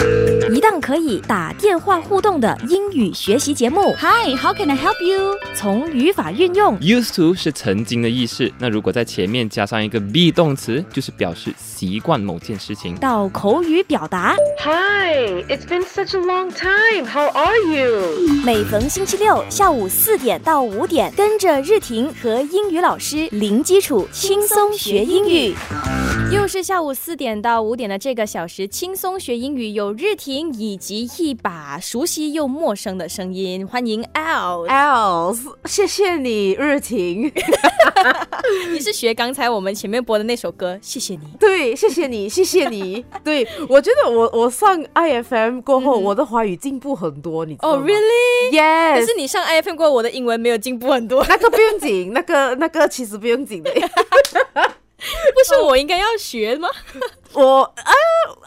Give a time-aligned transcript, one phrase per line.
[0.00, 0.49] Thank you.
[0.78, 3.94] 可以打电话互动的英语学习节目。
[3.94, 5.38] Hi, how can I help you?
[5.54, 12.94] 从语法运用 Used to 是曾经的意思，那如果在前面加上一个 be 动词，就是表示习惯某件事情。
[12.96, 17.06] 到口语表达，Hi, it's been such a long time.
[17.06, 18.42] How are you?
[18.44, 25.54] 每逢星期六下午四点到五点，跟着日婷和英语老师零基础轻松学英语。
[26.32, 34.66] 又是下午四点到五点的这个小时，轻松学英语，有日婷以及一把熟悉又陌生的声音，欢迎 L。
[34.68, 37.32] Else，谢谢你，日婷。
[38.70, 41.20] 你是学刚才我们前面播的那首歌，谢谢你。
[41.38, 43.02] 对，谢谢你，谢谢你。
[43.24, 53.72] 对，我觉得我我上 IFM 过后，我的华语进步很多，你知道哦、吗 r e a l l y 可是你上 IFM 过后，我的英文没有进步很多， 那个不用紧，那个那个其实不用紧的。
[53.72, 56.68] 不是我应该要学吗
[57.34, 57.92] 我啊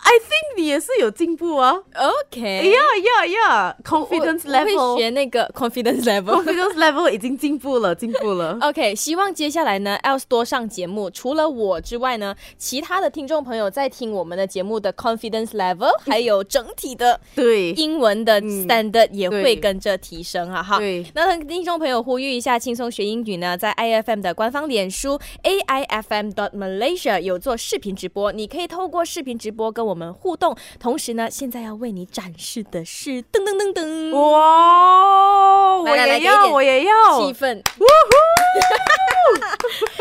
[0.03, 1.73] ，I think 你也是有进步啊。
[1.93, 2.79] ？OK，呀
[3.19, 5.01] 呀呀，confidence 我我会 level 会。
[5.01, 6.43] 学那个 confidence level。
[6.43, 8.57] confidence level 已经进步了，进步了。
[8.61, 11.09] OK，希望接下来呢，else 多上节目。
[11.09, 20.77] 除了我之外呢，其他的听众朋友在听我们的节目的 confidence level， 还有整体的对，英文的 standard 也会跟着提升哈哈。
[20.77, 30.55] 对那和听众朋友呼吁一下，轻松学英语呢，在 IFM 的官方脸书 AIFM dot Malaysia 有做视频直播，你可以透过视频直播跟我们互动。
[30.79, 36.91] 同时呢，现在要为你展示的是噔噔噔噔，哇，我也要，我也要。
[37.21, 37.61] 气氛。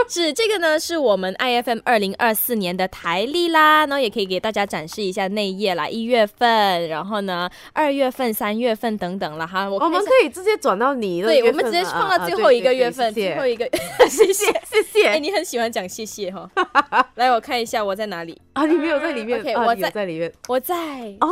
[0.08, 9.68] 是这个呢，是我们 IFM 二零二四年的台历啦，然后也可以给大家展示一下内页啦，一月份，然后呢二月份、三月份等等了哈。
[9.68, 13.66] 我我们可以直接转到你的对，我们直接放到最后一个月份，最后一个，
[14.08, 15.18] 谢谢 谢谢哎，谢。
[15.20, 16.50] 你很喜欢讲谢谢哈。
[17.14, 20.76] 来，我看一下我在哪里，啊，你没有在里面我在在里面我在
[21.20, 21.28] 哦。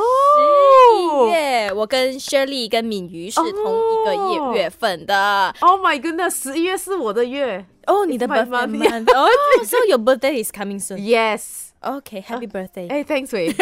[1.29, 5.55] 一月，我跟 Shirley 跟敏瑜是同一个哦月月份的。
[5.61, 7.65] Oh my goodness，十一月是我的月。
[7.87, 10.99] 哦，你的 birthday your birthday is coming soon。
[10.99, 11.69] Yes。
[11.83, 12.91] OK，Happy birthday。
[12.91, 13.55] 哎，Thanks Wei。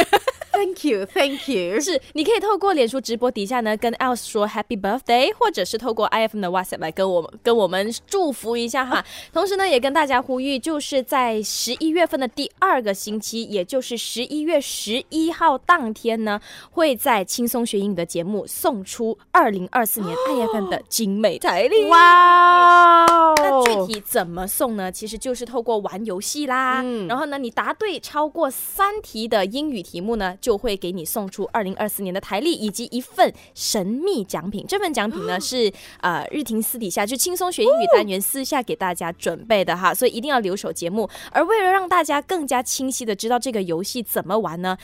[0.58, 1.80] Thank you，Thank you。
[1.80, 9.04] 是，你可以透过脸书直播底下呢，跟 Else 说 Happy Birthday，或者是透过 IFM 的 WhatsApp 来跟我们跟我们祝福一下哈。
[9.32, 16.40] 同时呢，也跟大家呼吁，就是在十一月份的第二个星期，也就是十一月十一号当天呢，
[16.72, 21.84] 会在轻松学英语的节目送出二零二四年 IFM 的精美台历。
[21.84, 23.34] 哇哦！
[23.36, 24.90] 那具体怎么送呢？
[24.90, 34.64] 其实就是透过玩游戏啦，嗯然后呢，你答对超过三题的英语题目呢，就会给你送出二零二四年的台历以及一份神秘奖品。
[34.68, 35.70] 这份奖品呢是
[36.00, 41.08] 呃日婷私底下就轻松学英语单元私下给大家准备的哈，所以一定要留守节目。
[41.32, 44.78] 而为了让大家更加清晰的知道这个游戏怎么玩呢？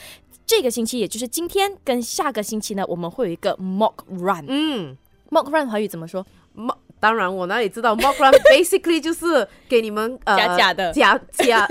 [0.45, 4.45] 这个星期，也就是今天跟下个星期呢，我们会有一个 mock run。
[4.47, 4.97] 嗯。
[5.31, 6.23] mock run 华语怎么说
[6.55, 11.67] ？mock 当然，我哪里知道 mock run basically 就是给你们呃假假的假假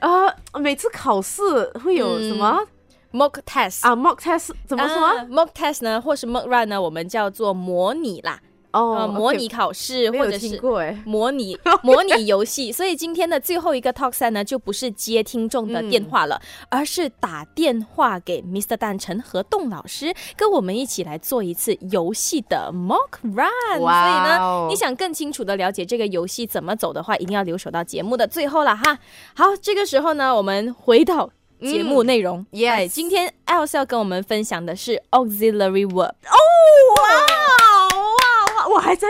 [0.00, 1.42] 呃，每次考试
[1.82, 2.60] 会有什么、
[3.12, 8.40] mock test 啊 mock test 怎么说、啊 mock test 呢，或是 mock run 呢，我们叫做模拟啦，
[8.72, 10.60] 哦、呃，模拟考试或者是。
[11.06, 12.70] 模拟 模拟游戏。
[12.70, 18.76] 所以今天的最后一个 talk 赛呢，就不是接听众的电话了，而是打电话给 Mr.
[18.76, 23.78] 蛋陈和栋老师，跟我们一起来做一次游戏的 mock run。
[23.78, 28.98] 所以呢哦，你想更清楚的了解这个游戏怎么走的话，一定要留守到节目的最后了哈。
[29.34, 31.30] 好，这个时候呢，我们回到。
[31.60, 36.10] 节目内容、yes 哎今天 Else 要跟我们分享的是 auxiliary verb。
[36.10, 36.38] 哦。
[36.96, 37.26] 哇
[38.58, 38.68] 哇！
[38.68, 39.08] 我还在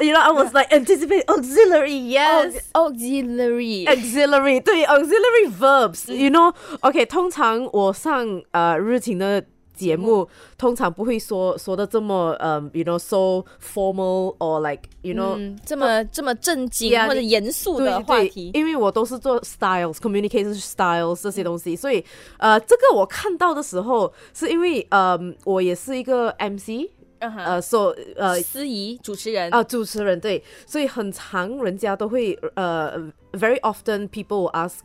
[0.00, 2.54] ，you know I was like anticipate auxiliary yes。
[2.72, 21.22] auxiliary auxiliary 对 auxiliary verbs，you know，OK，、通常我上呃日勤的节目，通常不会说说的这么呃，you know so formal or like you know、嗯，这么这么正经 Yeah，或者严肃的话题，因为我都是做 styles、communication styles
[21.22, 22.04] 这些东西，所以
[22.38, 26.88] 呃，这个我看到的时候，是因为呃，我也是一个 MC，
[27.18, 29.52] 呃，所、呃司仪主持人。
[29.52, 32.98] 啊，主持人对，所以很常人家都会呃
[33.32, 34.76] ，very often people ask。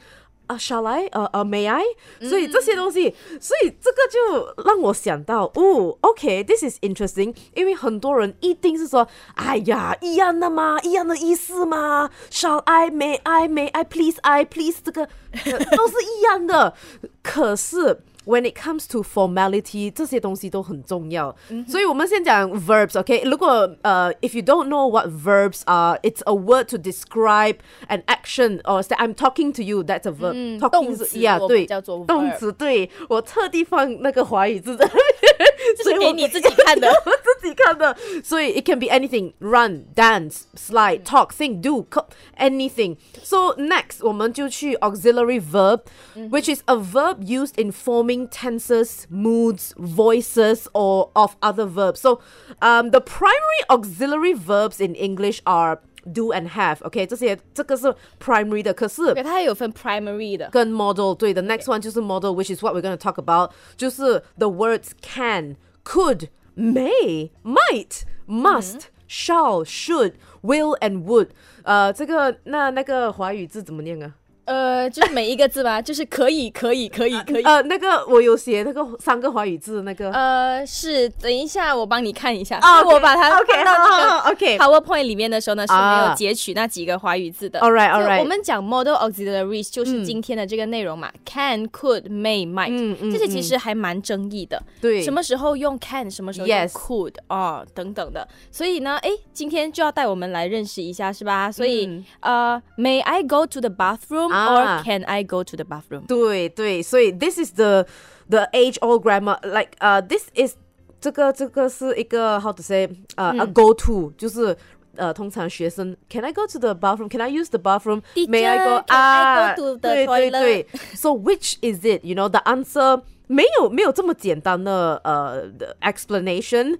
[0.50, 1.06] 啊、s h a l l I？
[1.12, 1.84] 呃呃，May I？、
[2.28, 16.74] 所以这些东西，所以这个就让我想到，哦，OK，this、is interesting，因为很多人一定是说，哎呀，一样的嘛，一样的意思嘛，Shall I？May I？May I？Please I？Please 这个、呃都是一样的。
[17.22, 21.35] 可是 when it comes to formality，这些东西都很重要。
[21.69, 27.56] 所以我们先讲 verbs，OK？、如果呃、if you don't know what verbs are, it's a word to describe
[27.89, 29.83] an action or say I'm talking to you.
[29.85, 30.33] That's a verb.
[30.35, 32.53] 嗯 talking 动 is- 词 yeah，我们对，叫做动 verb 词。
[32.53, 36.89] 对我特地放那个华语字在那边，这 所以我是给你自己看的。
[36.89, 42.06] 我自己看的，所以 it can be anything: run, dance, slide, talk, think, do, co-
[42.39, 42.97] anything.
[43.23, 45.83] So next，我们就去 auxiliary verb,
[46.31, 52.01] which is a verb used in forming tenses, moods, voices, or of other verbs.
[52.01, 52.21] So,
[52.61, 55.81] um, the primary auxiliary verbs in English are
[56.12, 56.79] do and have.
[56.83, 60.49] OK，这些这个是 primary 的，可是对，它也有分 primary 的。
[60.51, 64.23] 跟 model 对的 next one 就是 model which is what we're going to talk about 就是
[64.39, 71.29] the words can could may might must、shall should will and would
[71.62, 74.15] 呃这个那那个华语字怎么念啊？
[74.50, 77.44] 呃，就是每一个字吧，就是可以，可以，可以，可以。
[77.44, 82.57] 呃那个我有写那个三个华语字那个呃，是，等一下我帮你看一下。
[82.57, 87.60] 啊因为我把它 OK 放到这个好好好 OK PowerPoint 里面的时候呢，是没啊有截取那几个华语字的。
[87.60, 94.60] All right, all right 我们讲 model auxiliaries 就是今天的这个内容嘛、c a n could, may, might，、嗯嗯这些其实还蛮争议的。
[94.81, 98.28] 对什么时候用 can，什么时候用 could 啊、等等的。
[98.50, 101.52] 所以呢，哎，今天就要带我们来认识一下，是吧？
[101.52, 106.06] 所以、嗯呃，May I go to the bathroom、啊 or can I go to the bathroom？
[106.06, 107.87] 对对，所以 this is the
[108.29, 110.55] the age old grammar like 呃、this is
[111.01, 114.56] 这个这个是一个 how to say 呃、a go to 就是。
[114.97, 117.09] 呃，通常学生，Can I go to the bathroom?
[117.09, 118.03] Can I use the bathroom?
[118.15, 118.79] May I go?
[118.79, 120.41] Teacher, can I 啊， go to the 对对 toilet?
[120.41, 120.67] 对。
[120.95, 122.05] So which is it?
[122.05, 126.79] You know, the answer 没有没有这么简单的呃的 explanation.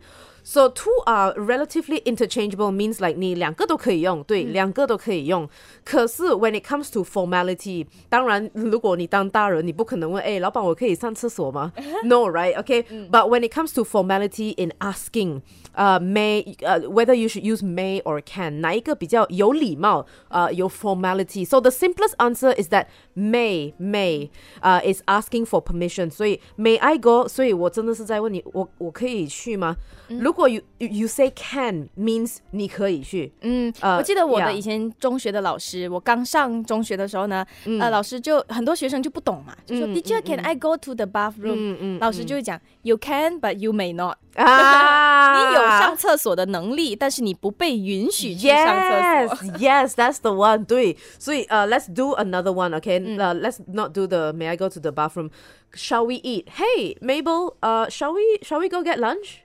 [0.49, 5.49] So two are relatively interchangeable means like 你两个都可以用，对，两个都可以用。
[5.85, 11.73] 可是 when it comes to formality，当然如果你当大人，你不可能问，哎，老板，我可以上厕所吗？
[12.05, 12.55] No, right?
[12.63, 12.85] Okay.
[13.11, 15.41] But when it comes to formality in asking,
[15.79, 20.07] uh, may, uh, whether you should use may or can，哪一个比较有礼貌？
[20.29, 21.47] 呃，有 formality.
[21.47, 22.87] So the simplest answer is that
[23.17, 24.31] may may
[24.61, 26.11] 呃、is asking for permission.
[26.11, 27.27] 所以 may I go？
[27.29, 29.77] 所以我真的是在问你，我我可以去吗？
[30.09, 37.45] 如果 you you you say can means 你可以去，嗯，呃我记得我的 yeah 以前中学的老师，我刚上中学的时候呢，
[37.81, 44.19] 呃，老师就很多学生就不懂嘛，就说嗯 Teacher, can I go to the bathroom？、嗯嗯老师就会讲 You can, but you may not。
[44.39, 49.49] 啊 你有上厕所的能力，但是你不被允许去上厕所。
[49.59, 50.65] Yes, yes, that's the one.
[50.65, 53.01] 对，所以呃、let's do another one, okay?
[53.19, 55.31] 呃、let's not do the May I go to the bathroom?
[55.73, 56.47] Shall we eat?
[56.57, 59.39] Hey, Mabel, uh, shall we shall we go get lunch?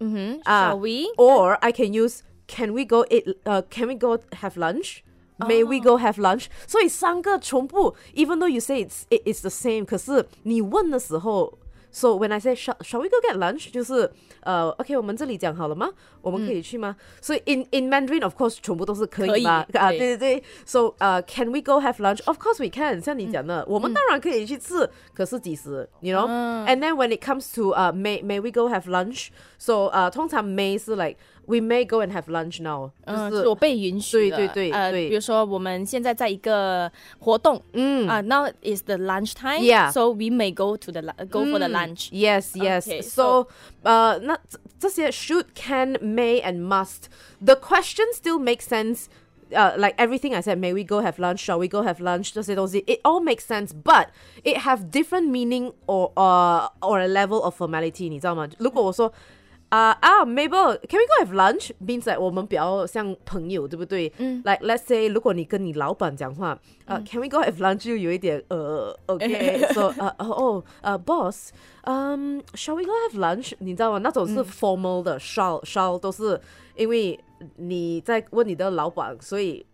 [0.00, 1.06] 嗯哼啊，Shall we？
[1.16, 3.24] Or I can use Can we go eat?
[3.44, 5.02] Uh, can we go have lunch?
[5.38, 11.58] May we go have lunch？、所以三个全部，even though you say it's it, it's the same，可是你问的时候。
[11.90, 15.88] So when I say shall shall we go get lunch，就是呃、OK，我们这里讲好了吗？
[16.20, 16.94] 我们可以去吗？
[17.22, 19.64] 所以 in in Mandarin of course 全部都是可可以以吗？
[19.72, 20.44] 啊，对对对对。
[20.66, 23.00] So 呃、c a n we go have lunch？Of course we can。
[23.00, 25.88] 像你讲的，我们当然可以去吃，可是几时？
[26.00, 30.96] You know？、And then when it comes to 呃、may may we go have lunch？So 呃、通常 may 是
[30.96, 34.36] like we may go and have lunch now，嗯，就是是我被允许的。
[34.36, 41.44] 对对对呃，对比如说我们现在在一个活动，嗯啊、n o w is the lunch time， Yeah so we may go to the lu- go
[41.44, 42.10] for the 嗯 lunch。
[42.10, 42.86] Yes, yes.
[42.88, 43.46] Okay, so,
[43.82, 47.04] 呃，那这这些 should, can, may, and must.
[47.44, 49.06] The question still makes sense.
[49.52, 51.38] Uh, like everything I said, may we go have lunch?
[51.38, 52.32] Shall we go have lunch?
[52.34, 54.08] 这些东西 it all makes sense, but
[54.42, 58.08] it have different meaning or uh, or a level of formality.
[58.08, 58.48] 你知道吗？
[58.58, 59.12] 如果我说
[59.71, 61.71] 啊啊、Mabel, can we go have lunch?
[61.79, 64.11] Means like 我们比较像朋友，对不对？
[64.17, 64.41] 嗯。
[64.43, 67.77] Like let's say，如果你跟你老板讲话，呃、c a n we go have lunch？
[67.85, 71.51] 就有一点呃，OK，so 呃哦哦呃，boss，
[71.83, 73.53] 嗯、s h a l l we go have lunch？
[73.59, 73.99] 你知道吗？
[73.99, 76.37] 那种是 formal 的，shall shall 都是
[76.75, 77.17] 因为
[77.55, 79.65] 你在问你的老板，所以。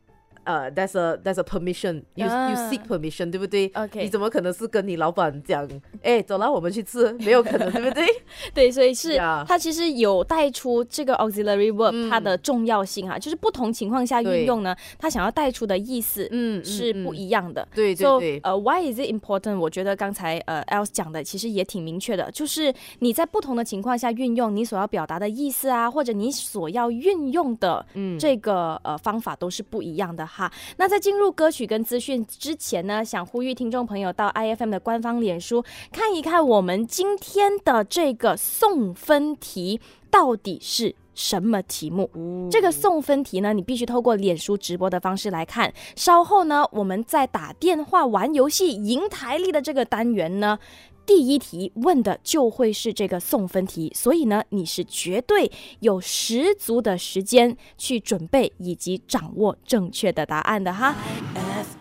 [0.47, 2.01] 呃、t h a that's a permission.
[2.15, 5.67] You seek permission，对不对 OK 你怎么可能是跟你老板讲，
[6.01, 7.11] 哎，走了，我们去吃？
[7.19, 8.07] 没有可能，对不对？
[8.55, 17.67] 对，所以是它其实有带出这个 auxiliary verb、它的重要性哈，就是不同情况下运用呢，它想要带出的意思嗯嗯是不一样的。
[17.75, 19.57] 对对 So, 对呃、w h y is it important？
[19.59, 27.85] 我觉得刚才呃 Else 讲的其实也挺明确的，就是你在不同的情况下运用你所要表达的意思啊，或者你所要运用的
[28.19, 30.51] 这个、呃方法都是不一样的哈。
[30.77, 40.95] 那在进入歌曲跟资讯之前呢，想呼吁听众朋友到 IFM 的官方脸书看一看我们今天的这个送分题到底是。
[41.17, 42.07] 什么题目？
[42.51, 45.73] 这个送分题呢，你必须透过脸书直播的方式来看。
[45.95, 50.59] 稍后呢，我们在打电话玩游戏赢台历的这个单元呢，
[51.07, 55.49] 第一题问的就会是这个送分题，所以呢，你是绝对
[55.79, 60.93] 有十足的时间去准备以及掌握正确的答案的哈。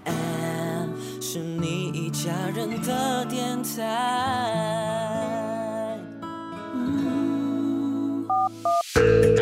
[0.05, 4.76] FM 是你一家人的电台。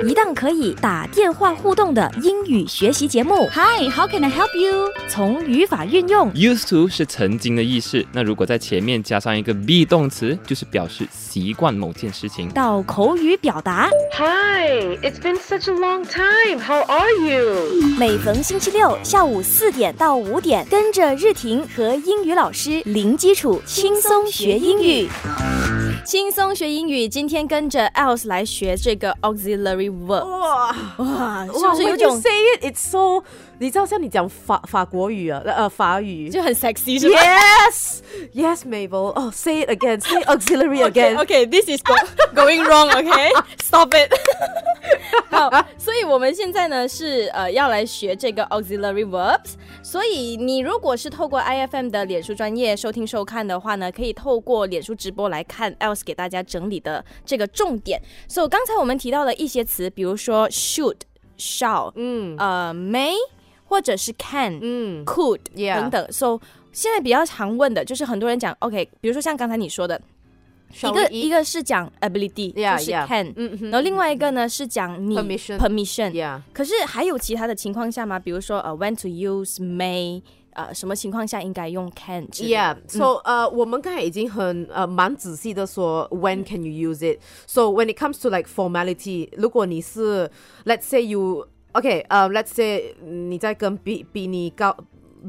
[0.06, 3.48] 一档可以打电话互动的英语学习节目。
[3.52, 4.92] Hi, how can I help you？
[5.08, 12.48] 从语法运用 Used to 是曾经的意思，那如果在前面加上一个 be 动词，就是表示习惯某件事情。
[12.50, 16.60] 到口语表达，Hi, it's been such a long time.
[16.60, 17.96] How are you?
[17.98, 25.08] 每逢星期六下午四点到五点，跟着日婷和英语老师零基础轻松学英语。
[26.04, 30.22] 轻松学英语，今天跟着 else 来学这个 auxiliary verb。
[30.24, 32.30] 哇哇，是哇不是有种 say
[32.60, 33.24] it, it's so，
[33.58, 36.28] 你知道像你讲法法国语啊，呃法语。
[36.28, 38.00] 就很 sexy 是吧 Yes,
[38.34, 39.12] yes, Mabel.
[39.14, 40.00] Oh, say it again.
[40.00, 41.16] Say auxiliary again.
[41.18, 41.94] Okay, this is go,
[42.34, 42.90] going wrong.
[42.90, 43.30] Okay,
[43.62, 44.12] stop it.
[45.30, 49.54] 好，所以我们现在呢是呃要来学这个 auxiliary verbs。
[49.82, 58.00] 所以你如果是透过 IFM 的脸书专业收听收看的话呢，可以透过脸书直播来看 else 给大家整理的这个重点。
[58.28, 60.96] 所以刚才我们提到了一些词，比如说 should、
[61.38, 63.12] shall、嗯呃 may
[63.65, 66.11] 或者是 can、嗯 could Yeah 等等。
[66.11, 66.39] So
[66.71, 70.01] 现在比较常问的就是很多人讲 OK，比如说像刚才你说的。
[70.71, 71.31] 一 Shall 个 we 一 eat?
[71.31, 73.07] 个是讲 ability， Yeah, 就是 yeah.
[73.07, 76.11] can，嗯哼然后另外一个呢是讲你 Permission permission。
[76.11, 76.41] Yeah.
[76.53, 78.19] 可是还有其他的情况下吗？
[78.19, 80.21] 比如说呃，when to use may，
[80.53, 87.19] 呃，什么情况下应该用 can 之类的 Yeah, so 呃，我们刚才已经很呃蛮仔细的说 when can you use it.
[87.47, 90.29] So when it comes to like formality，如果你是
[90.65, 94.75] let's say you okay，呃、let's say 你在跟比比你高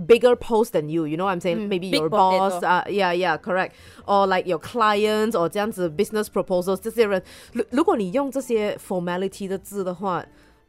[0.06, 1.68] bigger post than you, you know what I'm saying?
[1.68, 2.50] Maybe big your potato.
[2.50, 3.72] boss, uh, yeah, yeah, correct.
[4.06, 10.24] Or like your clients or 这样子 business proposals 这些人，如如果你用这些 formality 的字的话。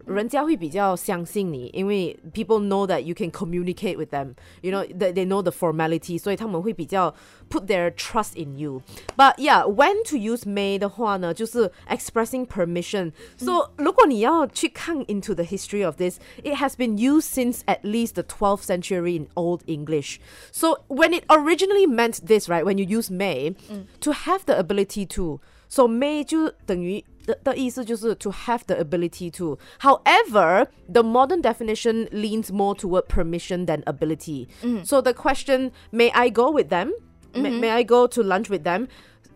[0.07, 4.33] 人家会比较相信你，因为 people know that you can communicate with them.
[4.61, 7.13] You know that they know the formality，所以他们会比较
[7.50, 8.81] put their trust in you.
[9.15, 13.11] But yeah, when to use may 的话呢，就是 expressing permission.
[13.38, 18.63] So、如果你要去看 into the history of this, it has been used since at least the 12th
[18.63, 20.19] century in Old English.
[20.51, 22.65] So when it originally meant this, right?
[22.65, 23.55] When you use may,
[24.00, 25.39] to have the ability to.
[25.69, 29.57] So may 就等于 的的意思就是 to have the ability to.
[29.79, 34.47] However, the modern definition leans more toward permission than ability.
[34.83, 36.91] So the question, may I go with them?
[37.33, 38.88] May, may I go to lunch with them?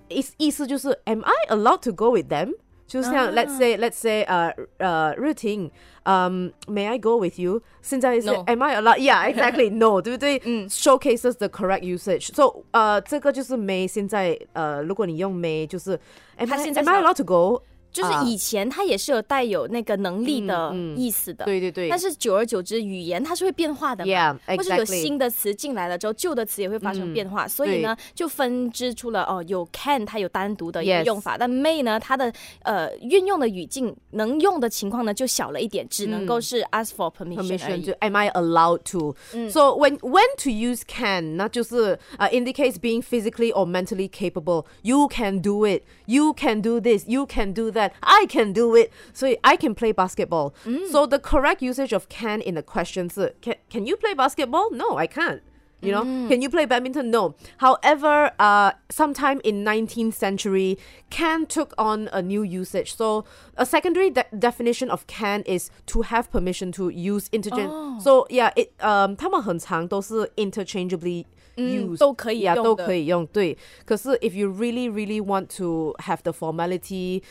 [0.10, 2.54] 意意思就是 am I allowed to go with them?
[2.88, 5.72] 就像、let's say let's say 呃呃日婷，
[6.04, 7.62] 嗯、may I go with you？
[7.82, 9.00] 现在是 No am I allowed?
[9.00, 9.72] Yeah, exactly.
[9.72, 10.40] no，对不对？
[10.70, 12.32] showcases the correct usage.
[12.36, 16.00] So 呃这个就是 may 现在呃如果你用 may 就是
[16.38, 17.64] am 它 I 现在 am I 是 allowed to go？
[17.93, 32.33] 就是以前它也是有带有那个能力的意思的，对对对但是久而久之，语言它是会变化的嘛 Yeah, 或者有新的词进来了之后，旧的词也会发生变化，所以呢，就分支出了哦，有 can 它有单独的一个用法，但 may 呢，它的
[32.63, 39.17] 呃运用的语境能用的情况呢就小了一点，只能够是 ask for permission 就 am I allowed to？、
[39.51, 44.67] So when when to use can，那就是呃、indicates being physically or mentally capable.
[44.83, 45.83] You can do it.
[46.07, 47.05] You can do this.
[47.09, 47.80] You can do that.
[48.02, 48.92] I can do it.
[49.14, 50.54] 所以 I can play basketball.
[50.92, 54.70] So the correct usage of can in the question 是 can can you play basketball?
[54.72, 55.42] No, I can't.
[55.82, 57.12] You know, can you play badminton?
[57.12, 57.36] No.
[57.58, 60.80] However, uh, sometime in 19th century,
[61.12, 62.96] can took on a new usage.
[62.96, 63.26] So
[63.56, 68.02] a secondary de- definition of can is to have permission to use interchange.
[68.02, 71.26] So yeah, it um, 他们很常都是 interchangeably
[71.58, 71.98] 嗯 used.
[72.00, 73.28] 都可以 yeah, 用的都可以用。
[73.28, 77.22] 对，可是 if you really really want to have the formality.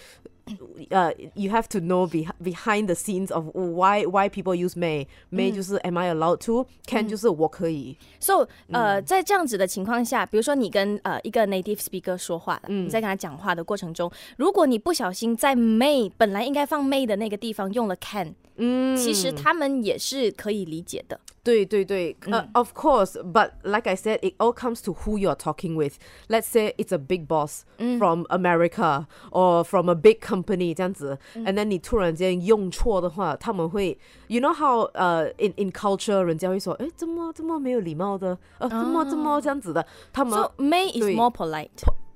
[0.90, 5.06] Uh, you have to know be- behind the scenes of why why people use may
[5.32, 17.06] may 就是 am I allowed to can 就是我可以 So，呃，在这样子的情况下，比如说你跟呃一个 native speaker 说话嗯，你在跟他讲话的过程中，如果你不小心在 may 本来应该放 may
[17.06, 21.20] 的那个地方用了 can，嗯，其实他们也是可以理解的。
[21.49, 25.97] 对对对，呃、of course, but like I said, it all comes to who you're talking with.
[26.29, 27.65] Let's say it's a big boss
[27.99, 36.21] from America or from a big company 这样子、and then 你突然间用错的话，他们会，you know how 呃、in in culture
[36.21, 41.69] 人家会说，哎，怎么这么没有礼貌的，呃，怎么这么这样子的，他们 So may is 对 more polite。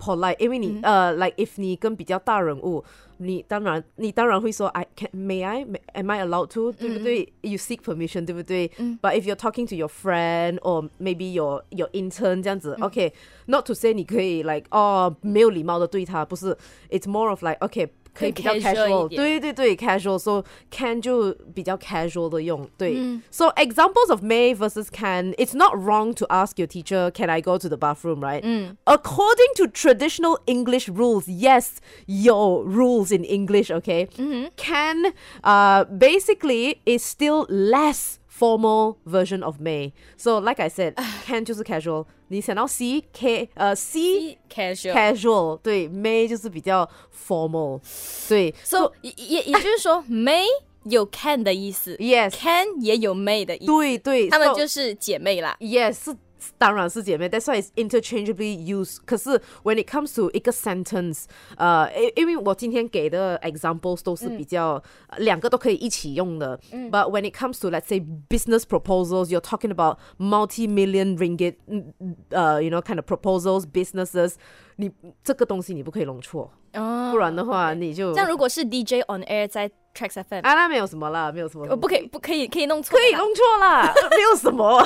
[0.03, 2.85] polite，因为你、呃，like if 你跟比较大人物，
[3.19, 7.33] 你当然你当然会说 I can may I may, am I allowed to，、对不对？
[7.43, 8.69] You seek permission，对不对、
[9.03, 13.13] But if you're talking to your friend or maybe your your intern 这样子、o k
[13.47, 16.57] n o t to say 你可以 like 哦没有礼貌的对他，不是，
[16.91, 17.93] It's more of like OK。
[18.15, 22.97] 可以比较更 casual casual，一点对对对，casual，so can 就比较 casual 的用，对。
[23.31, 27.57] So examples of may versus can, it's not wrong to ask your teacher, can I go
[27.57, 28.43] to the bathroom, right?
[28.87, 31.77] According to traditional English rules, yes,
[32.07, 34.09] your rules in English, okay?
[34.57, 35.13] Can,
[35.45, 39.93] uh, basically is still less formal version of may.
[40.17, 40.95] So like I said,
[41.27, 44.93] can 就是 casual，你想到 C K 呃 C casual。
[44.93, 47.81] casual，对，may 就是比较 formal，
[48.29, 50.45] 对 So 也也也就是说， may
[50.85, 55.57] 有 can 的意思，yes， ，can 也有 may 的意思，对对，她们 so- 就是姐妹啦。
[55.61, 56.17] yes 是
[56.57, 58.99] 当然是姐妹，that's why it's interchangeably used。
[59.05, 59.31] 可是
[59.65, 61.25] when it comes to 一个 sentence，
[61.57, 66.57] 呃，因因为我今天给的 examples 都是比较、呃两个都可以一起用的。
[66.93, 71.93] But when it comes to let's say business proposals, you're talking about multi-million ringgit，嗯
[72.31, 74.35] 呃、y o u know kind of proposals, businesses，
[74.77, 74.93] 你
[75.25, 81.68] 这个东西你不可以弄错，哦不然的话你就这样如果是 DJ on air 在 Tracks FM，啊，那没有什么啦，没有什么。
[81.70, 84.84] 我，不可以，不可以，可以弄错可以弄错啦，没有什么。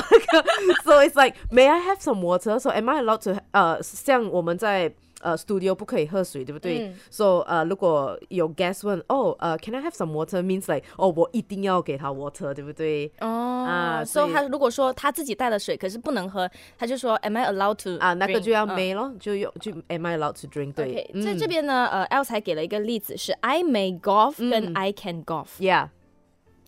[0.84, 2.60] so it's like, may I have some water?
[2.60, 3.40] So am I allowed to?
[3.52, 10.43] 呃，像我们在呃 studio 不可以喝水，对不对、so 呃，如果有 guest 问，哦，呃，can I have some water?
[10.43, 13.11] Means like，哦，我一定要给他 water，对不对？
[13.21, 17.99] 哦啊所以所以他如果说他自己带了水，可是不能喝，他就说 Am I allowed to？
[18.05, 18.41] 啊，那个 drink？
[18.41, 20.73] 就要嗯 may 咯，就用就 am I allowed to drink？
[20.73, 25.47] 对 OK，嗯在这边呢，呃，L 才给了一个例子是 I may golf 跟 I can golf。
[25.61, 25.89] ，yeah，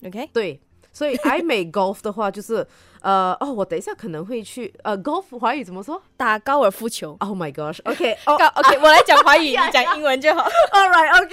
[0.07, 0.61] OK，对。
[0.93, 2.65] 所以 I may golf 的话，就是
[3.02, 7.16] 呃，哦，我等一下可能会去呃，golf 华语怎么说打高尔夫球。
[7.20, 10.42] ？Oh my gosh，OK， 哦高 OK，我来讲华语， 你讲英文就好。
[10.74, 11.32] All right, OK.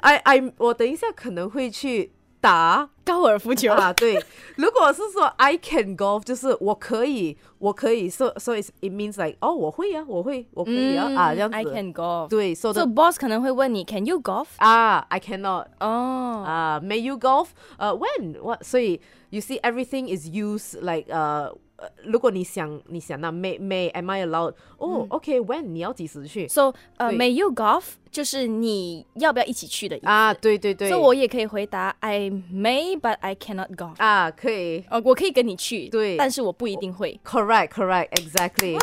[0.00, 2.12] I I 我等一下可能会去
[2.43, 3.73] 打高尔夫球。
[3.73, 4.23] 啊，对。
[4.55, 11.55] 如果是说 I can golf，就是我可以，我可以，so so it's, it means like 哦，我会啊，我会，我可以啊、啊这样子。
[11.55, 12.29] I can golf。
[12.29, 14.47] 对，so So the boss 可能会问你 Can you golf？
[14.57, 17.47] 啊，I cannot 哦，啊、m a y you golf？
[17.77, 18.63] 呃、when what？
[18.63, 24.53] 所以 you see everything is used like 呃、呃如果你想你想那 may may am I allowed？
[24.77, 26.47] 哦、o k when 你要几时去？
[26.47, 27.83] So 呃对，May you golf？
[28.14, 30.06] 就是你要不要一起去的意思。
[30.06, 30.88] 啊，对对对。
[30.88, 33.96] 所以我也可以回答 I may but I cannot golf。
[33.98, 34.84] 啊，可以。
[34.88, 37.18] 呃，我可以跟你去，对但是我不一定会。
[37.24, 38.78] Correct, correct, exactly.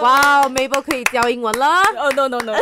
[0.00, 1.66] 哇、wow,，Mabel 可以教英文了。
[1.98, 2.54] 哦、no no no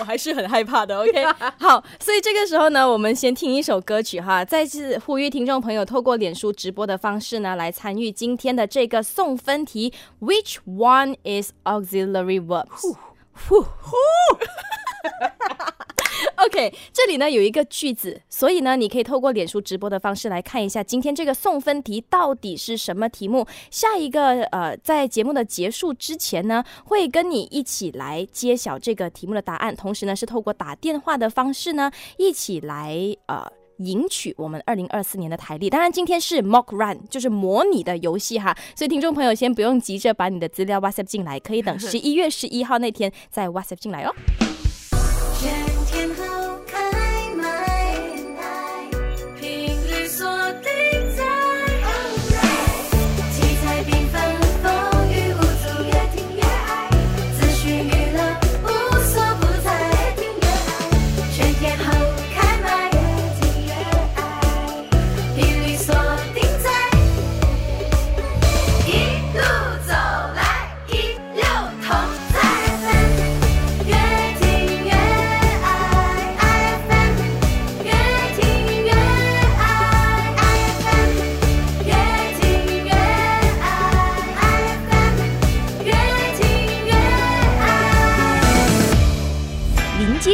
[0.00, 0.98] 我还是很害怕的。
[0.98, 1.24] OK，
[1.60, 12.44] 好，所以这个时候呢，我们先听一首歌曲哈，再次呼吁听众朋友透过脸书直播的方式呢，来参与今天的这个送分题，Which one is auxiliary
[16.36, 23.46] verbs？OK， 这里呢有一个句子，所以呢，你可以透过脸书直播的方式来看一下今天这个送分题到底是什么题目。
[23.70, 32.96] 下一个呃，在节目的结束之前呢，会跟你一起来揭晓这个题目的答案，同时呢是透过打电话的方式呢，一起来
[33.26, 33.52] 呃。
[33.78, 44.14] 赢取我们二零二四年的台历，当然今天是 mock run，就是模拟的游戏哈，所以听众朋友先不用急着把你的资料 WhatsApp 进来，可以等十一月十一号那天再 WhatsApp 进来哦。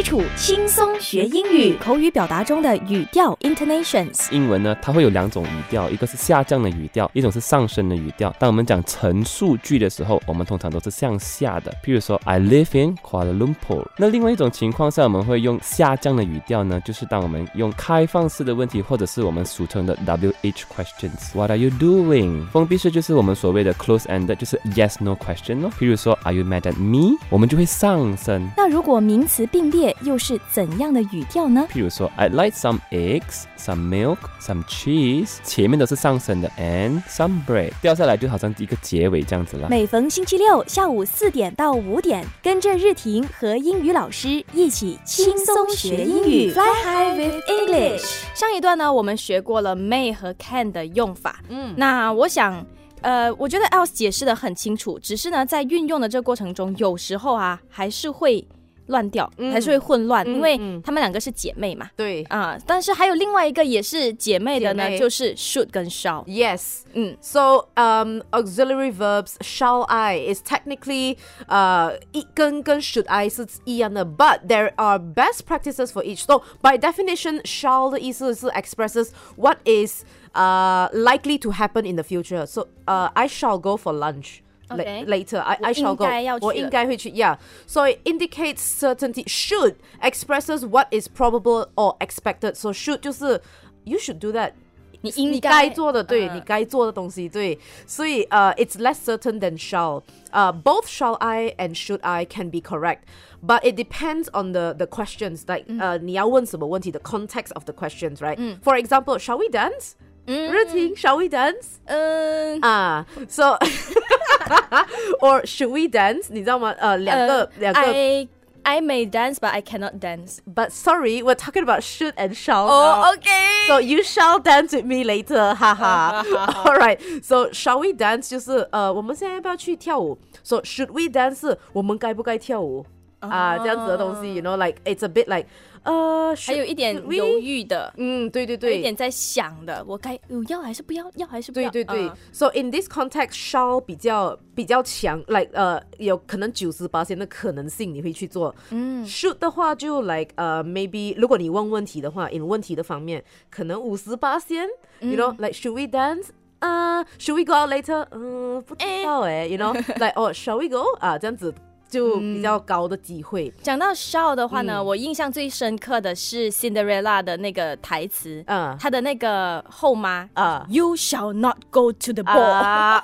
[0.03, 4.31] 础轻松学英语，口语表达中的语调 intonations。
[4.31, 8.35] 英文呢，它会有两种语调，一个是下降的语调，一种是上升的语调。
[8.37, 11.71] 当我们讲陈述句的时候，我们通常都是向下的。
[11.83, 13.85] 譬如说，I live in Kuala Lumpur。
[13.97, 21.33] 那另外一种情况下，我们会用下降的语调呢，就是当我们用开放式的问题，或者是我们俗称的 WH questions。
[21.33, 22.45] What are you doing？
[22.47, 25.71] 封闭式就是我们所谓的 close-ended，就是 yes no question 咯。
[25.79, 27.17] 譬如说，Are you mad at me？
[27.29, 28.49] 我们就会上升。
[28.57, 31.67] 那如果名词并列又是怎样的语调呢？
[31.71, 39.69] 譬如说，I'd like some eggs, some milk, some cheese，前面都是上升的，and some bread，掉下来就好像一个结尾这样子了。
[39.69, 48.23] 每逢星期六下午四点到五点，跟着日婷和英语老师一起轻松学英语，Fly High with English。
[48.33, 51.41] 上一段呢，我们学过了 may 和 can 的用法。
[51.49, 52.65] 嗯，那我想。
[53.01, 58.47] 呃，我觉得 else 解释的很清楚，只是呢，在运用的这个过程中，有时候啊，还是会
[58.86, 61.90] 乱掉，还是会混乱，因为她们两个是姐妹嘛。
[61.94, 66.24] 对啊，但是还有另外一个也是姐妹的呢，姐妹就是 should 跟 shall。
[66.24, 66.84] Yes.
[66.94, 74.72] 嗯 So um, auxiliary verbs shall I is technically uh 一跟跟 should I 是一样的，but there
[74.76, 76.24] are best practices for each.
[76.24, 82.46] So by definition, shall 的意思是 expresses what is uh likely to happen in the future.
[82.46, 84.38] So uh I shall go for lunch.
[84.70, 85.04] la- Okay.
[85.06, 86.04] Later, I, I 我 shall 应 go.
[86.04, 87.38] 该要去我应该会去 Yeah.
[87.66, 89.24] So it indicates certainty.
[89.26, 92.54] Should expresses what is probable or expected.
[92.56, 93.40] So should 就是
[93.84, 94.52] you should do that.
[95.00, 100.02] 你应你该该做的，对、嗯你该做的东西，对，所以呃、uh,，it's less certain than shall.
[100.32, 103.02] Uh, both shall I and should I can be correct,
[103.40, 105.44] but it depends on the the questions.
[105.46, 108.36] Like 呃、你要问什么问题，the context of the questions, right?
[108.64, 109.92] For example, shall we dance?
[110.26, 111.78] 日婷，shall we dance?
[111.86, 113.56] 嗯，啊、so
[115.20, 116.26] or should we dance？
[116.28, 116.74] 你知道吗？
[116.78, 117.80] 呃，两个、两个。
[117.80, 118.28] I
[118.64, 120.40] I may dance, but I cannot dance.
[120.44, 122.66] But sorry, we're talking about should and shall.
[122.66, 123.04] now.
[123.04, 123.66] Oh, okay.
[123.66, 126.22] So you shall dance with me later, 哈 哈。
[126.66, 126.98] All right.
[127.22, 130.18] So shall we dance 就是呃，我们现在要不要去跳舞？
[130.42, 132.84] So should we dance 是我们该不该跳舞
[133.20, 133.56] 啊？
[133.56, 135.46] 这样子的东西，you know, like it's a bit like
[135.83, 138.71] 呃，还有一点犹豫的，嗯，对对对。
[138.71, 141.69] 有一点在想的，我该有要还是不要，要还是不要？
[141.69, 148.53] 对对对、嗯 s o in this context, shall 比较比较强，like 呃，有可能九十八的可能性你会去做。
[148.69, 154.67] 嗯，should 的话就 like 呃，maybe 如果你问问题的话，in 问题的方面，可能五十八先
[155.01, 156.27] ，you know like should we dance？
[156.59, 158.07] 呃、s h o u l d we go out later？
[158.11, 160.97] 嗯、不知道哎，you know like 哦、s h a l l we go？
[160.99, 161.53] 啊，这样子
[161.93, 163.53] 就比较高的机会。
[163.61, 172.41] 讲到 shall 的话呢，嗯我印象最深刻的是 Cinderella 的那个台词，嗯她的那个后妈啊 y o u shall not go to the ball。
[172.41, 173.03] 啊，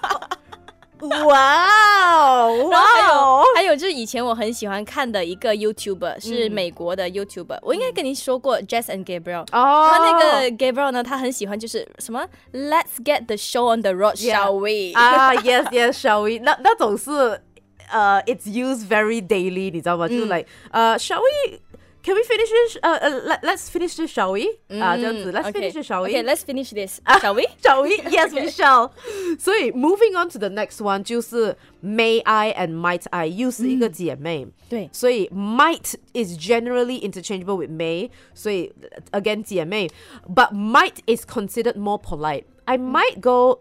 [1.01, 1.65] 哇
[2.11, 3.43] 哦，然后还有哇哦！
[3.55, 9.43] 还有就是以前我很喜欢看的一个 YouTuber 是美国的 YouTuber，、我应该跟你说过 Jess and Gabriel。
[9.53, 16.43] 哦，他那个 Gabriel 呢，他很喜欢就是什么 Let's get the show on the road, shall we？、啊，yes yes shall we？
[16.43, 17.41] 那那种是
[17.90, 20.08] 呃、i t s used very daily，你知道吗？
[20.08, 22.78] 就是 like 呃、shall we？Can we finish this?
[22.82, 24.44] 呃呃，let let's finish this, shall we？
[24.78, 26.10] 啊，这样子，let's finish this, shall we？
[26.10, 27.46] Okay, let's finish this, shall we？
[27.62, 27.96] Shall we?
[28.10, 28.90] Yes, we shall.
[29.38, 34.46] 所以 moving on to the next one 就是 May I and Might I 又是一个姐妹。
[34.68, 38.70] 对所以 might is generally interchangeable with may，所以
[39.12, 39.88] again 姐妹，
[40.28, 42.44] but might is considered more polite.
[42.68, 43.58] I might go,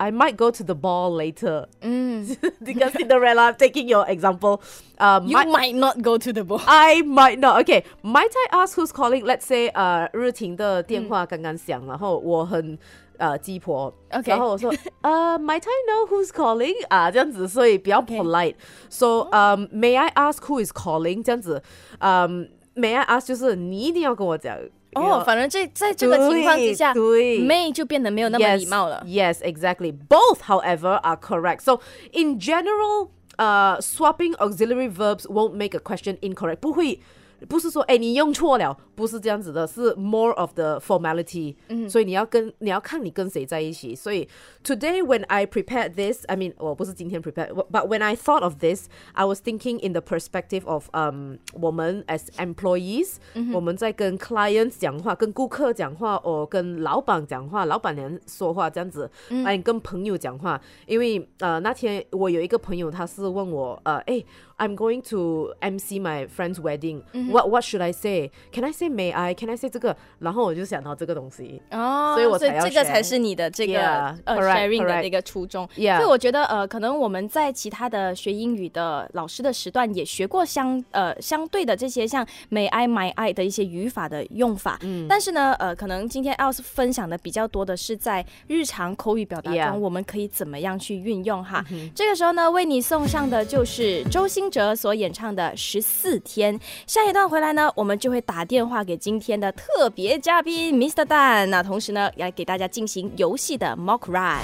[0.00, 1.66] I might go to the ball later.
[1.82, 2.24] 嗯，
[2.64, 4.62] because Cinderella, I'm taking your example.
[4.98, 6.62] Uh, You might- might not go to the ball.
[6.66, 7.60] I might not.
[7.60, 9.24] Okay, might I ask who's calling?
[9.24, 12.78] Let's say, 呃，日婷的电话刚刚响，然后我很
[13.18, 16.74] 呃鸡婆 OK 然后我说，呃，might I know who's calling？
[16.88, 21.22] 啊，这样子，所以比较 OK polite。So, um, may I ask who is calling？
[21.22, 21.62] 这样子，
[21.98, 24.56] 嗯、may I ask 就是你一定要跟我讲。
[24.94, 29.02] 哦，反正这在这个情况之下对对，may 就变得没有那么礼貌了。
[29.06, 29.92] Yes, exactly.
[29.92, 31.60] Both, however, are correct.
[31.60, 31.80] So,
[32.12, 36.60] in general, uh, swapping auxiliary verbs won't make a question incorrect.
[36.60, 37.00] 不会，
[37.49, 41.55] 不是说，哎，你用错了，不是这样子的，是 more of the formality。
[41.69, 43.95] 嗯所以你要跟你要看你跟谁在一起。
[43.95, 44.27] 所以
[44.63, 49.25] today when I prepared this, I mean，我不是今天 prepared, but when I thought of this, I
[49.25, 53.15] was thinking in the perspective of um 我们 as employees，、
[53.53, 59.09] 我们在跟 clients 讲话，跟顾客讲话，哦跟老板讲话，老板娘说话这样子，
[59.45, 60.61] 哎、跟朋友讲话。
[60.85, 64.23] 因为呃那天我有一个朋友，他是问我呃，哎
[64.61, 67.01] ，I'm going to MC my friend's wedding.
[67.31, 68.29] What what should I say?
[68.53, 69.33] Can I say may I?
[69.33, 69.97] Can I say 这个？
[70.19, 71.59] 然后我就想到这个东西。
[71.71, 75.67] 哦，所以我才要这个才是你的这个呃 sharing 的.这个初衷。
[75.73, 84.77] 所以我觉得呃，可能我们在其他的学英语的老师的时段也学过相呃相对的这些像 may I my I 的一些语法的用法。
[84.83, 91.65] 嗯，但是呢，呃，可能今天 Else 分享的比较多的是在日常口语表达.中，我们可以怎么样去运用哈。
[91.95, 96.59] 这个时候呢，为你送上的就是周兴者所演唱的《十四天》。
[96.85, 101.05] 下一段回来呢，我们就会打电话给今天的特别嘉宾 Mr.
[101.05, 101.47] Dan。
[101.47, 104.41] 那同时呢，来给大家进行游戏的 mock Run，。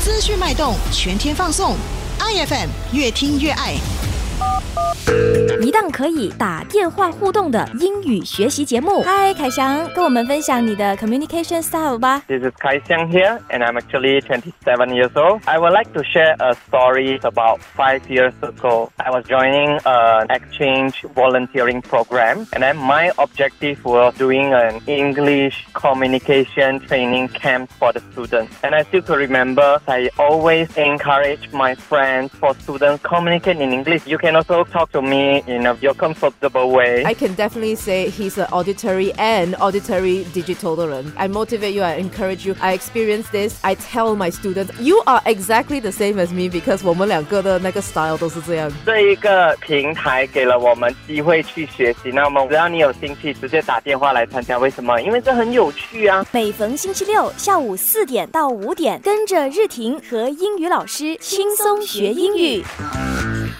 [0.00, 1.76] 资讯脉动，全天放送
[2.18, 3.76] ，iFM 越听越爱。
[5.61, 9.01] 一档可以打电话互动的英语学习节目。
[9.03, 12.21] 嗨，凯翔，跟我们分享你的 communication style 吧。
[12.27, 15.41] This is Kai Xiang here, and I'm actually 27 years old.
[15.45, 18.89] I would like to share a story about five years ago.
[18.97, 25.67] I was joining an exchange volunteering program, and then my objective was doing an English
[25.73, 28.55] communication training camp for the students.
[28.63, 34.07] And I still could remember I always encourage my friends for students communicate in English.
[34.07, 37.03] You can also talk to me in a, your comfortable way.
[37.05, 41.11] I can definitely say he's an auditory and auditory digital 的人.
[41.15, 42.55] I motivate you, I encourage you.
[42.59, 43.59] I experience this.
[43.61, 48.71] I tell my students, you are exactly the same as me because 我们两个的那个 style 都是这样。
[48.85, 52.11] 这一个平台给了我们机会去学习。
[52.11, 54.57] 那么，只要你有兴趣，直接打电话来参加。
[54.57, 55.01] 为什么？
[55.01, 56.25] 因为这很有趣啊！
[56.31, 62.63] 每逢星期六下午四点到五点，跟着日婷和英语老师轻松学英语。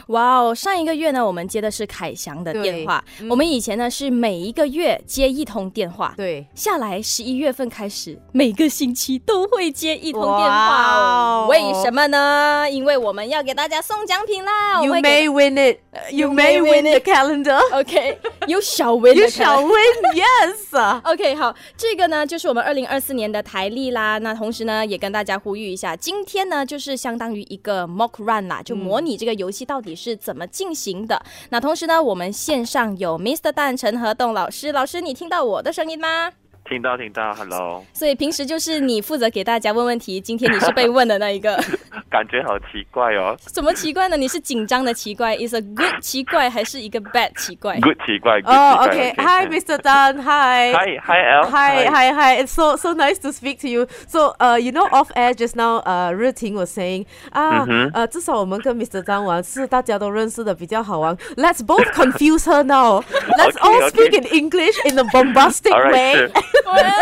[0.09, 0.55] 哇哦！
[0.55, 3.05] 上一个月呢，我们接的是凯翔的电话。
[3.21, 11.45] 嗯我们以前呢是每一个月接一通电话，对，下来十一月份开始，每个星期都会接一通电话哦。
[11.45, 12.67] 哦为什么呢？
[12.71, 14.83] 因为我们要给大家送奖品啦。
[14.85, 15.79] You may win it.
[16.13, 17.59] You may win the calendar.
[17.77, 20.23] OK，有小 win 的 You 可能 shall win.
[20.23, 21.01] Yes.
[21.03, 24.19] OK，好，这个呢就是我们二零二四年的台历啦。
[24.19, 31.21] 那同时呢，也跟大家呼吁一下，今天呢就是相当于一个 mock run 啦，就模拟这个游戏到底是怎么进行的。
[31.49, 33.51] 那同时呢，我们线上有 Mr.
[33.51, 36.31] 蛋陈和栋老师，老师你听到我的声音吗？
[36.66, 41.62] 听到听到，Hello，所以平时就是你负责给大家问问题，今天你是被问的那一个，
[42.10, 44.16] 感觉好奇怪哦怎么奇怪呢？
[44.16, 47.78] 你是紧张的奇怪，is a good 奇怪还是一个 bad 奇怪？
[47.82, 49.14] ，Good 奇怪，Good Oh, 奇怪 okay.
[49.18, 49.78] Hi, Mr.
[49.80, 50.22] Tan.
[50.22, 50.72] Hi.
[50.72, 52.42] Hi Hi L Hi, hi, hi.
[52.42, 53.88] It's so so nice to speak to you.
[54.08, 59.02] So, uh, you know, off air just now, uh, 日婷 was saying, 啊，嗯哼呃，至少我们跟 Mr.
[59.04, 61.18] 张玩是大家都认识的，比较好玩。
[61.36, 63.04] Let's both confuse her now.
[63.38, 64.18] Let's Okay, all speak okay.
[64.20, 66.32] in English in a bombastic All right, way.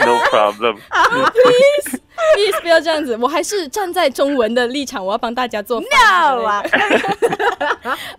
[0.06, 0.76] no problem.
[1.32, 2.00] please
[2.34, 6.62] please 不要这样子，我还是站在中文的立场，我要帮大家做 No 啊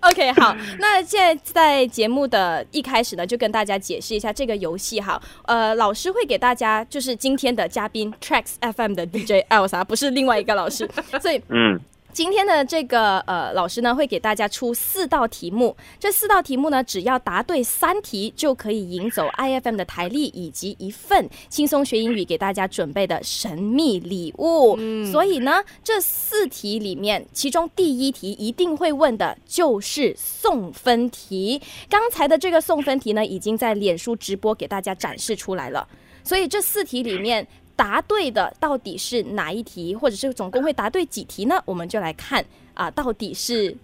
[0.01, 5.21] OK，好，那现在在节目的一开始呢，就跟大家解释一下这个游戏哈。
[5.45, 10.89] 呃，老师会给大家就是今天的嘉宾 Tracks FM 的 DJ Elsa，不是另外一个老师，
[11.21, 11.79] 所以嗯，
[12.15, 15.75] 今天的这个呃老师呢，会给大家出四道题目。
[15.99, 24.77] 这四道题目呢，只要答对三题，就可以赢走 IFM 的台历以及一份轻松学英语给大家准备的神秘礼物。
[25.11, 31.61] 所以呢，这四题里面，其中第一题一定会问的就是送分题。
[31.89, 35.85] 刚才的这个送分题呢，已经在脸书直播给大家展示出来了。
[36.23, 41.61] 所以这四题里面答对的到底是哪一题，或者是总共会答对几题呢？
[41.65, 43.75] 我们就来看啊，到底是。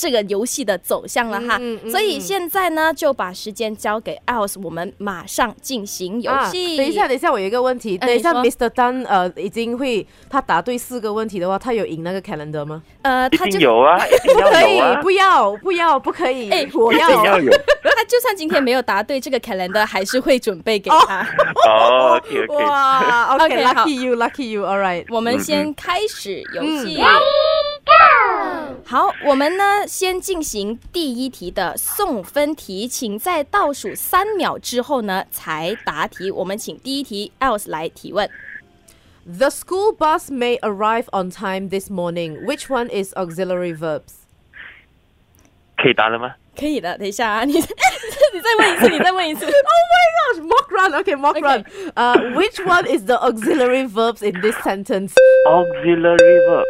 [0.00, 6.74] 这个游戏的走向了哈，嗯嗯所以现在呢就把时间交给 Else，我们马上进行游戏。
[6.74, 7.98] 啊等一下，等一下，我有一个问题。
[8.00, 8.68] 呃等一下，Mr.
[8.70, 12.80] Dan 呃已经会他答对四个问题的话，他有赢那个 calendar 吗？
[13.02, 16.48] 呃，他就有啊， 不可以啊，，不要，不要，不可以！
[16.50, 17.40] 哎我要要。
[17.40, 17.50] 有。
[17.98, 21.26] 他就算今天没有答对这个 calendar，还是会准备给他。
[21.66, 25.04] 哦哇，OK，lucky you，lucky you，all right。
[25.08, 27.02] 我们先开始游戏。
[28.90, 36.30] 好，我们呢先进行第一题的送分题，请在倒数三秒之后呢才答题。
[36.30, 38.30] 我们请第一题 Else 来提问。
[39.26, 42.46] The school bus may arrive on time this morning.
[42.46, 44.24] Which one is auxiliary verbs?
[45.76, 46.36] 可以答了吗？
[46.56, 49.44] 可以的，等一下啊，你你再问一次，你再问一次。
[49.44, 50.94] oh my Gosh, mock run.
[51.02, 51.42] Okay, mock Okay.
[51.42, 51.64] run.
[51.94, 55.12] Uh, which one is the auxiliary verbs in this sentence?
[55.46, 56.64] Auxiliary verb.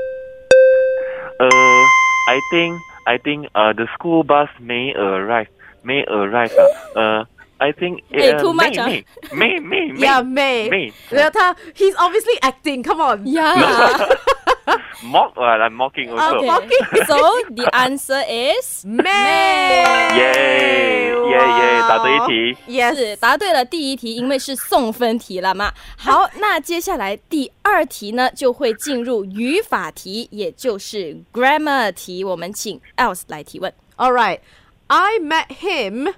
[2.29, 2.77] I think
[3.09, 5.49] I think uh the school bus may arrive
[5.83, 6.69] may arrive ah
[7.01, 7.21] uh
[7.59, 8.87] I think May uh, too much, ah.
[8.87, 9.03] May,
[9.35, 10.71] May May May Yeah, May.
[10.71, 10.87] May.
[11.11, 12.87] Yeah, 他 he's obviously acting.
[12.87, 13.27] Come on.
[13.27, 13.59] Yeah.
[15.03, 16.45] Mock, uh, I'm mocking also.
[16.45, 16.83] Okay.
[17.07, 17.17] So
[17.51, 20.13] the answer is May.
[20.15, 21.08] Yay.
[21.31, 21.81] 耶耶！
[21.89, 22.19] 答对一
[22.55, 22.59] 题。
[22.69, 22.95] Yes.
[22.95, 25.73] 是答对了第一题，因为是送分题了嘛。
[25.97, 32.25] 好，那接下来第二题呢，就会进入语法题，也就是 grammar 题。
[32.25, 33.73] 我们请 Else 来提问。
[33.97, 34.41] All right.
[34.87, 36.15] I met him.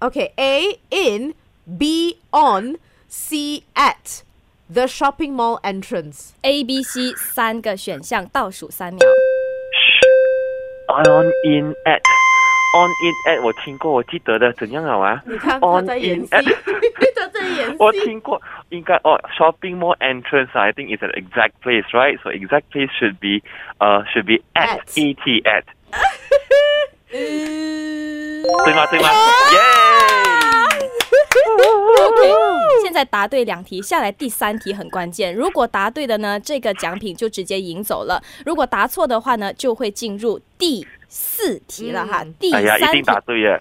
[0.00, 0.32] Okay.
[0.36, 1.34] A in,
[1.78, 4.22] B on, C at
[4.72, 6.30] the shopping mall entrance.
[6.42, 9.00] A、B、C 三个选项，倒数三秒。
[10.88, 12.00] I on in at
[12.75, 15.21] on in at 我听过，我记得的，怎样好啊？
[15.25, 16.43] 你看他 On 在演 in 戏 at，
[17.15, 18.01] 他在演我戏。
[18.01, 22.19] 听过，应该哦，shopping mall entrance I think is an exact place, right?
[22.21, 23.41] So exact place should be
[23.79, 24.97] uh should be at, At.
[24.97, 25.63] et at.
[25.91, 25.99] 呃
[28.65, 28.85] 对吗？
[28.87, 29.07] 对吗？
[29.07, 29.13] 啊
[29.53, 30.28] 耶！
[31.30, 32.32] OK，
[32.82, 35.34] 现在答对两题，下来第三题很关键。
[35.34, 42.22] 如果答对的呢，这个奖品就直接赢走了；如果答错的话呢，就会进入第四题了哈。
[42.22, 43.60] 嗯第哎呀，一三题，定答对耶！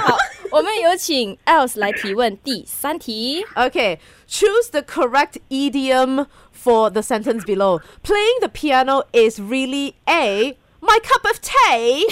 [0.00, 0.16] 好，
[0.50, 3.44] 我们有请 Else 来提问第三题。
[3.54, 7.80] Okay, choose the correct idiom for the sentence below.
[8.02, 10.56] Playing the piano is really A.
[10.81, 12.07] My cup of tea.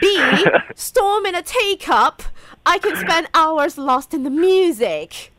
[0.00, 0.44] B.
[0.74, 2.22] Storm in a teacup.
[2.66, 5.32] I can spend hours lost in the music.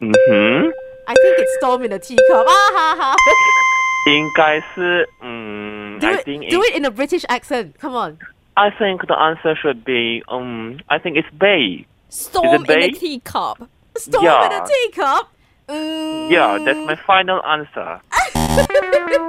[0.00, 0.72] 嗯哼，
[1.06, 2.44] I think it's storm in a teacup.
[2.46, 3.16] Ah, ha, ha.
[4.08, 7.78] 应该是嗯 Do I it, think do it in a British accent.
[7.80, 8.18] Come on.
[8.54, 11.86] I think the answer should be um I think it's Bay.
[12.10, 12.90] Storm in a Bay?
[12.92, 13.66] teacup。
[13.96, 14.64] Storm in a Yeah.
[14.64, 15.28] teacup.
[15.68, 18.00] 嗯 Yeah, that's my final answer.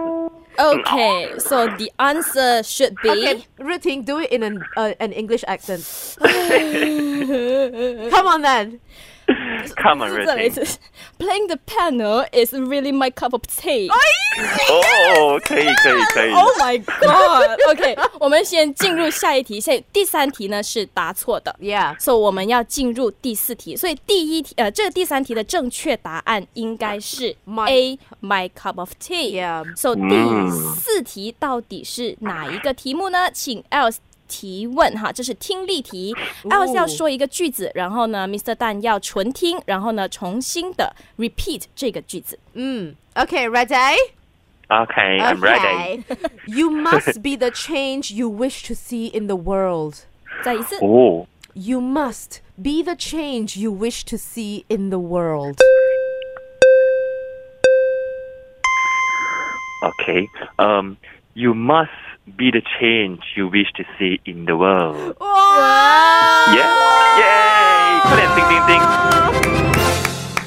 [0.58, 5.44] Okay, so the answer should be Okay, Ruting, do it in an uh, an English
[5.48, 5.84] accent.
[8.12, 8.80] Come on then.
[9.68, 10.64] Come on, 再来一 Ricky.
[10.64, 10.78] 次。
[11.18, 13.88] Playing the piano is really my cup of tea.
[13.88, 16.32] 哦，可以可以可以。
[16.32, 17.58] Oh my god!
[17.70, 19.60] OK，我们先进入下一题。
[19.60, 21.98] 现第三题呢是答错的 Yeah.
[22.00, 23.76] 所以我们要进入第四题。
[23.76, 29.38] 所以第一题，呃，这个第三题的正确答案应该是 A my cup of tea。
[29.38, 29.64] Yeah.
[29.76, 33.30] So 嗯第四题到底是哪一个题目呢？
[33.32, 33.96] 请 Else
[34.31, 36.15] 提问哈，这是听力题。
[36.43, 38.53] Else 要说一个句子，然后呢，Mr.
[38.55, 42.37] Dan 要纯听，然后呢，重新的 repeat 这个句子。
[42.53, 42.95] Mm.
[43.15, 43.95] Okay, ready?
[44.69, 46.03] Okay, I'm ready.
[46.45, 49.99] you must be the change you wish to see in the world.
[50.43, 50.77] 再一次。
[50.81, 55.57] 哦 You must be the change you wish to see in the world.
[59.81, 60.27] Okay.
[60.59, 60.97] Um,
[61.33, 61.89] you must
[62.36, 65.16] be the change you wish to see in the world.
[65.20, 66.54] Wow.
[66.54, 66.70] Yeah.
[67.18, 68.00] Yay!
[68.02, 68.84] Clap, ding, ding, ding.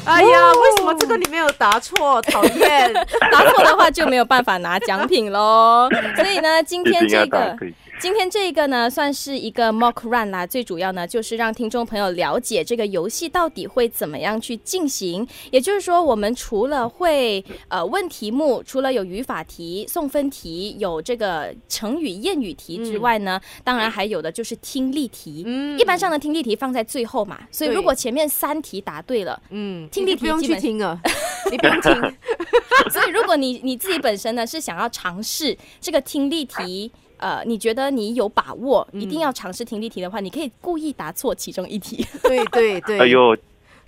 [0.05, 0.53] Ayan,
[0.99, 2.21] 这个你没有答错？
[2.23, 2.93] 讨厌！
[3.31, 5.89] 答错的话就没有办法拿奖品喽。
[6.15, 7.55] 所以呢，今天这个。
[7.97, 10.45] 今天这个呢，算是一个 mock run 啦。
[10.45, 15.25] 最主要呢，就是让听众朋友了解这个游戏到底会怎么样去进行。
[15.49, 25.43] 也就是说，我们除了会呃问题目，除了有语法题、送分题，有这个成语谚语题之外呢，当然还有的就是听力题。
[25.45, 31.01] 嗯一般上的听力题放在最后嘛，所以如果前面三题答对了，嗯，听力题不用题基本去听啊，
[31.51, 31.93] 你不用听。
[32.91, 42.05] 所以，如果你你自己本身呢是想要尝试这个听力题， 呃，你觉得你有把握，一定要尝试听力题的话，你可以故意答错其中一题。
[42.23, 42.99] 对对对。
[42.99, 43.35] 哎呦，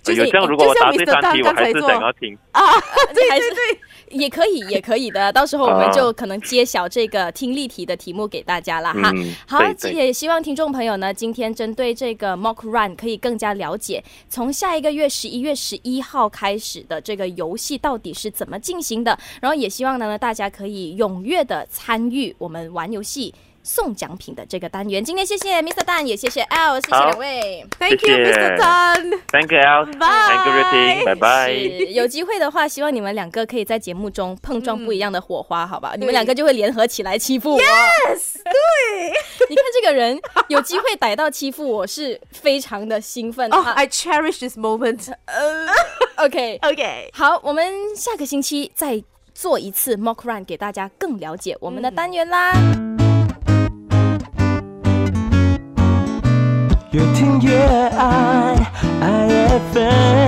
[0.02, 1.20] 就这样如果我就像答对 Mr.
[1.20, 2.38] 三题我还是刚才做想要听。
[3.14, 3.44] 对还是
[4.10, 5.30] 也可以，也可以的。
[5.32, 9.12] 到时候我们就可能揭晓这个听力题的题目给大家了哈。
[9.14, 19.18] 嗯好对，对也希望听众朋友呢，今天针对这个 mock run 可以更加了解，从下一个月十一月十一号开始的这个游戏到底是怎么进行的。
[19.42, 23.34] 然后也希望呢，大家可以踊跃的参与我们玩游戏。
[23.62, 25.84] 送奖品的这个单元，今天谢谢 Mr.
[25.84, 27.66] Dan，也谢谢 L，谢谢好两位。
[27.78, 28.56] Thank you, Mr.
[28.56, 29.84] Dan，Thank you, Al.
[29.84, 31.04] Thank you, Rating.
[31.04, 31.52] 拜拜。
[31.52, 35.94] 有机会的话，希望你们两个可以在节目中碰撞不一样的火花，好吧？
[35.98, 37.60] 你们两个就会联合起来欺负我。
[37.60, 38.52] Yes，对。
[39.48, 40.18] 你看这个人
[40.48, 45.12] 有机会逮到欺负我，是非常的兴奋 Oh, I cherish this moment.
[46.16, 47.08] OK，Okay.
[47.12, 49.02] 好，我们下个星期再
[49.34, 52.52] 做一次 mock run，给大家更了解我们的单元啦。
[56.98, 57.52] 越听越
[57.96, 58.56] 爱
[59.00, 60.27] 爱越笨